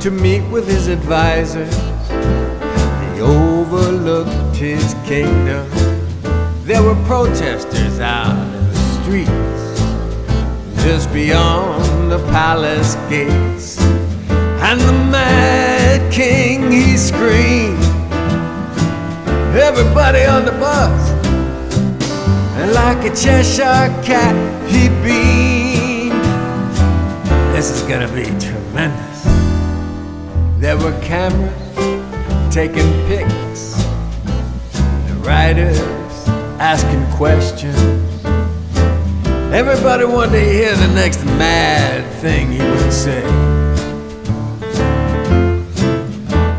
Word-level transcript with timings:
to 0.00 0.10
meet 0.12 0.42
with 0.50 0.66
his 0.68 0.86
advisors. 0.86 1.74
He 3.12 3.20
overlooked 3.20 4.56
his 4.56 4.94
kingdom. 5.04 5.68
There 6.62 6.82
were 6.82 6.94
protesters 7.04 7.98
out 8.00 8.36
in 8.54 8.68
the 8.68 8.74
streets, 9.02 9.80
just 10.84 11.12
beyond 11.12 12.12
the 12.12 12.18
palace 12.30 12.94
gates. 13.10 13.78
And 14.60 14.80
the 14.80 14.92
mad 14.92 16.12
king, 16.12 16.70
he 16.70 16.96
screamed, 16.96 17.82
Everybody 19.54 20.24
on 20.24 20.44
the 20.44 20.52
bus! 20.52 21.10
And 22.60 22.72
like 22.72 23.04
a 23.04 23.14
Cheshire 23.14 23.92
cat, 24.04 24.36
he 24.70 24.88
beamed. 25.02 26.12
This 27.54 27.70
is 27.70 27.82
gonna 27.82 28.08
be 28.08 28.24
tremendous. 28.24 28.67
There 30.60 30.76
were 30.76 31.00
cameras 31.00 32.54
taking 32.54 32.90
pics, 33.08 33.74
the 35.08 35.14
writers 35.22 35.78
asking 36.60 37.04
questions. 37.16 37.76
Everybody 39.52 40.04
wanted 40.04 40.32
to 40.32 40.44
hear 40.44 40.76
the 40.76 40.88
next 40.94 41.24
mad 41.24 42.04
thing 42.20 42.52
he 42.52 42.58
would 42.60 42.92
say. 42.92 43.22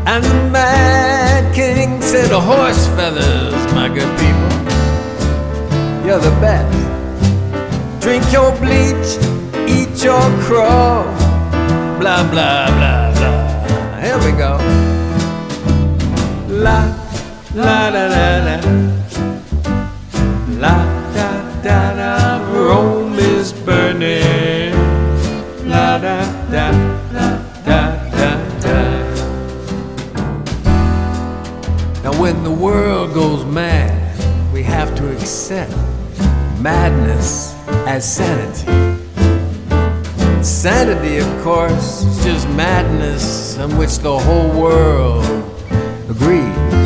And 0.06 0.24
the 0.24 0.50
Mad 0.50 1.54
King 1.54 2.02
said, 2.02 2.30
Horse 2.32 2.86
feathers, 2.88 3.72
my 3.74 3.88
good 3.88 4.10
people, 4.18 4.50
you're 6.06 6.18
the 6.18 6.36
best. 6.40 8.02
Drink 8.02 8.24
your 8.32 8.50
bleach, 8.56 9.18
eat 9.68 10.02
your 10.02 10.20
crow, 10.40 11.19
blah, 12.00 12.22
blah, 12.30 12.66
blah, 12.78 13.12
blah. 13.12 14.00
Here 14.00 14.16
we 14.24 14.32
go. 14.32 14.56
La, 16.48 16.80
la, 17.54 17.90
da, 17.90 18.08
da, 18.08 18.40
da. 18.46 18.56
La, 20.64 20.76
da, 21.14 21.28
da, 21.62 21.94
da. 22.00 22.52
Rome 22.54 23.18
is 23.18 23.52
burning. 23.52 24.72
La, 25.68 25.98
da, 25.98 26.24
da, 26.50 26.72
da, 27.12 27.26
da, 27.66 27.80
da. 28.64 28.78
Now, 32.02 32.18
when 32.18 32.42
the 32.42 32.50
world 32.50 33.12
goes 33.12 33.44
mad, 33.44 33.92
we 34.54 34.62
have 34.62 34.94
to 34.94 35.12
accept 35.12 35.76
madness 36.62 37.54
as 37.86 38.10
sanity. 38.10 38.99
Sanity, 40.42 41.18
of 41.18 41.42
course, 41.42 42.02
is 42.02 42.24
just 42.24 42.48
madness 42.50 43.58
on 43.58 43.76
which 43.76 43.98
the 43.98 44.18
whole 44.18 44.48
world 44.58 45.24
agrees. 46.08 46.80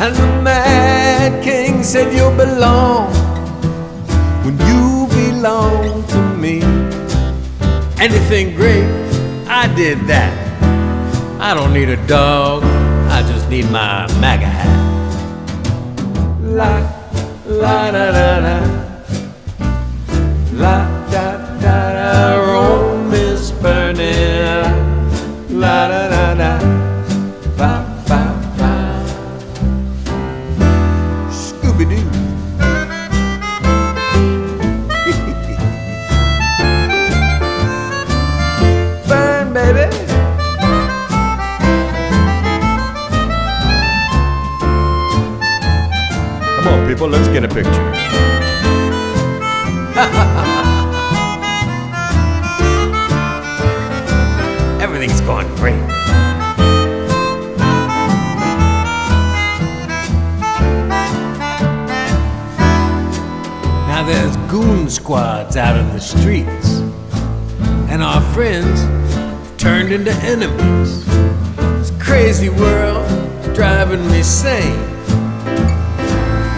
And 0.00 0.16
the 0.16 0.40
Mad 0.42 1.44
King 1.44 1.82
said, 1.82 2.10
You 2.14 2.30
belong 2.34 3.12
when 4.44 4.58
you 4.66 5.06
belong 5.10 6.06
to 6.06 6.36
me. 6.36 6.62
Anything 8.00 8.54
great, 8.56 8.88
I 9.46 9.70
did 9.76 9.98
that. 10.06 10.32
I 11.38 11.52
don't 11.52 11.74
need 11.74 11.90
a 11.90 12.06
dog, 12.06 12.62
I 13.12 13.22
just 13.28 13.48
need 13.50 13.70
my 13.70 14.06
MAGA 14.22 14.46
hat. 14.46 14.72
La, 16.40 16.80
la, 17.46 17.90
da, 17.90 18.12
da. 18.12 18.21
people, 46.92 47.08
let's 47.08 47.26
get 47.28 47.42
a 47.42 47.48
picture. 47.48 47.72
Everything's 55.02 55.26
going 55.26 55.48
great. 55.56 55.74
Now 63.88 64.04
there's 64.06 64.36
goon 64.48 64.88
squads 64.88 65.56
out 65.56 65.76
in 65.76 65.88
the 65.88 65.98
streets, 65.98 66.82
and 67.90 68.00
our 68.00 68.20
friends 68.32 68.82
turned 69.60 69.92
into 69.92 70.12
enemies. 70.22 71.04
This 71.56 71.90
crazy 72.00 72.50
world 72.50 73.04
is 73.40 73.56
driving 73.56 74.06
me 74.08 74.22
sane. 74.22 74.78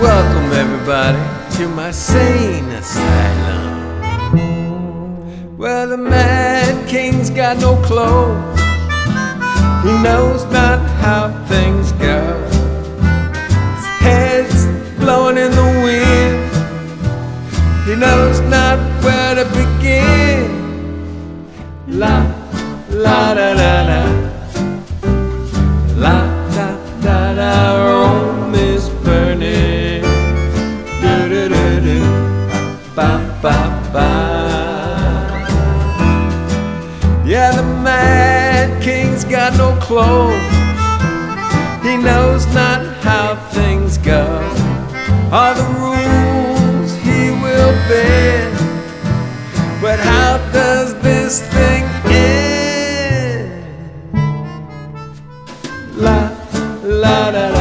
Welcome 0.03 0.53
everybody 0.53 1.57
to 1.57 1.69
my 1.69 1.91
sane 1.91 2.67
asylum. 2.67 3.64
Well, 5.65 5.89
the 5.89 5.97
Mad 5.97 6.87
King's 6.87 7.31
got 7.31 7.57
no 7.57 7.77
clothes. 7.77 8.61
He 9.83 9.93
knows 10.03 10.45
not 10.53 10.79
how 11.01 11.33
things 11.49 11.91
go. 11.93 12.21
His 13.71 13.87
head's 14.05 14.67
blowing 14.99 15.39
in 15.39 15.51
the 15.53 15.71
wind. 15.87 16.53
He 17.87 17.95
knows 17.95 18.41
not 18.41 18.79
where 19.03 19.37
to 19.37 19.47
begin. 19.57 20.51
La, 21.87 22.27
la, 22.91 23.33
da, 23.33 23.55
da, 23.55 23.87
da. 23.87 24.04
The 38.65 38.81
king's 38.81 39.25
got 39.25 39.59
no 39.59 39.79
clothes. 39.79 40.41
He 41.85 41.99
knows 41.99 42.47
not 42.55 42.81
how 43.05 43.37
things 43.51 43.99
go. 43.99 44.25
All 45.31 45.55
the 45.55 45.69
rules 45.85 46.95
he 47.05 47.31
will 47.45 47.75
bend. 47.91 48.57
But 49.83 50.01
how 50.01 50.39
does 50.51 50.95
this 51.03 51.43
thing 51.53 51.85
end? 52.07 53.53
La, 55.95 56.33
la, 56.83 57.31
da. 57.33 57.54